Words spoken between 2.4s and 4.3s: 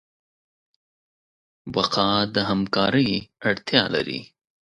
همکارۍ اړتیا لري.